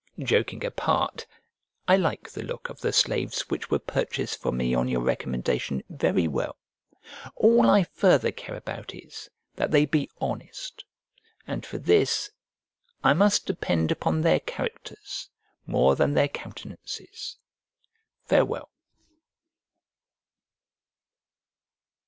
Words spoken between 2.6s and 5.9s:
of the slaves which were purchased for me on your recommendation